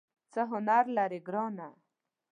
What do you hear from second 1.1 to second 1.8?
ګرانه؟